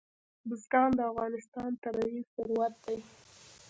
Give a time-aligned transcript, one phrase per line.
[0.47, 2.97] بزګان د افغانستان طبعي ثروت دی.